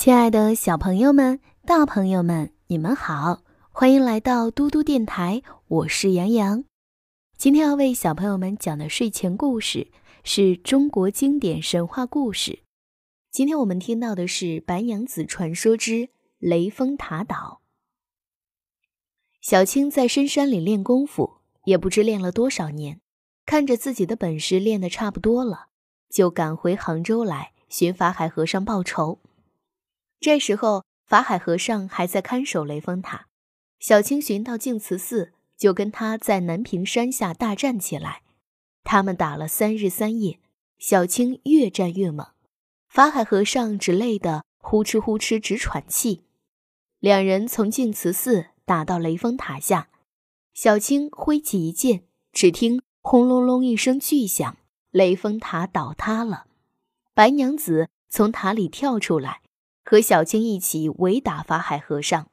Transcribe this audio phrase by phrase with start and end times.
[0.00, 6.64] 亲爱的小朋友们、大朋友们，你们好，欢迎来到嘟嘟电台，我是杨洋。
[7.36, 9.88] 今天要为小朋友们讲的睡前故事
[10.24, 12.60] 是中国经典神话故事。
[13.30, 16.08] 今天我们听到的是《白娘子传说之
[16.38, 17.60] 雷峰塔岛》。
[19.42, 23.02] 小青在深山里练功夫，也不知练了多少年，
[23.44, 25.66] 看着自己的本事练得差不多了，
[26.08, 29.18] 就赶回杭州来寻法海和尚报仇。
[30.20, 33.26] 这时候，法海和尚还在看守雷峰塔。
[33.78, 38.20] 小青寻到净慈寺，就跟他在南屏山下大战起来。
[38.84, 40.38] 他们打了三日三夜，
[40.78, 42.26] 小青越战越猛，
[42.86, 46.24] 法海和尚只累得呼哧呼哧直喘气。
[46.98, 49.88] 两人从净慈寺打到雷峰塔下，
[50.52, 54.58] 小青挥起一剑，只听轰隆隆一声巨响，
[54.90, 56.44] 雷峰塔倒塌了。
[57.14, 59.40] 白娘子从塔里跳出来。
[59.84, 62.28] 和小青一起围打法海和尚，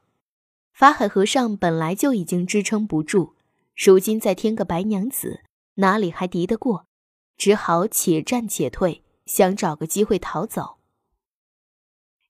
[0.74, 3.34] 法海和尚本来就已经支撑不住，
[3.76, 5.42] 如今再添个白娘子，
[5.75, 6.86] 哪里还敌得过？
[7.38, 10.78] 只好且战且退，想找个机会逃走。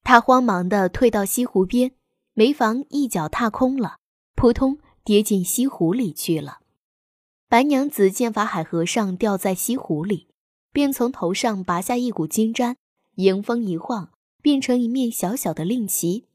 [0.03, 1.91] 他慌忙地退到西湖边，
[2.33, 3.97] 没防一脚踏空了，
[4.35, 6.59] 扑通跌进西湖里去了。
[7.49, 10.27] 白娘子见法海和尚掉在西湖里，
[10.71, 12.75] 便从头上拔下一股金簪，
[13.15, 14.11] 迎风一晃。
[14.41, 16.25] 变成一面小小的令旗，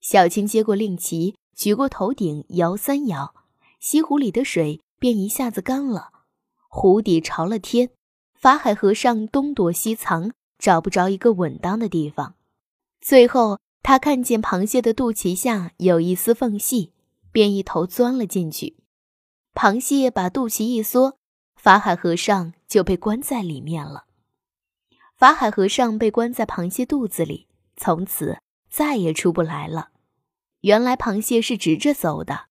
[0.00, 3.34] 小青接过令旗，举过头顶，摇三摇，
[3.80, 6.10] 西湖里的水便一下子干了，
[6.68, 7.90] 湖底朝了天。
[8.34, 12.36] 法海和尚东躲西藏，找不着一个稳当的地方。
[13.00, 16.92] 最后，他看见螃蟹的肚脐下有一丝缝隙，
[17.32, 18.76] 便一头钻了进去。
[19.54, 21.16] 螃蟹把肚脐一缩，
[21.56, 24.04] 法海和尚就被关在里面了。
[25.18, 27.48] 法海和尚被关在螃蟹肚子里。
[27.76, 28.38] 从此
[28.70, 29.90] 再也出不来了。
[30.60, 32.46] 原来螃蟹是直着走的，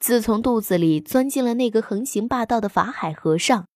[0.00, 3.66] 自从肚子里钻进了那个横行霸道的法海和尚，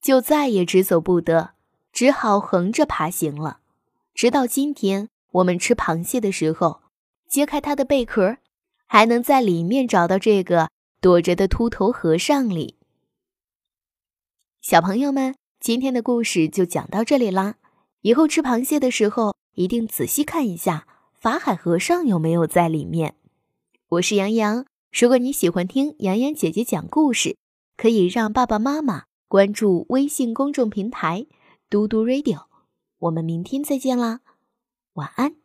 [0.00, 1.52] 就再也直走不得，
[1.92, 3.60] 只好横着爬行了。
[4.14, 6.82] 直到今天，我们吃螃蟹的时候，
[7.28, 8.38] 揭开它的贝壳，
[8.86, 12.76] 还能在里面找到这个躲着的秃头和尚里。
[14.60, 17.56] 小朋友们，今天的故事就讲到这里啦。
[18.02, 19.34] 以后吃螃蟹的时候。
[19.54, 23.14] 一定仔细看一下法海和尚有没有在里面。
[23.88, 27.36] 我是杨洋，如果你喜欢听洋洋姐姐讲故事，
[27.76, 31.26] 可以让爸爸妈妈关注微信公众平台
[31.68, 32.44] “嘟嘟 radio”。
[33.00, 34.20] 我们明天再见啦，
[34.94, 35.39] 晚安。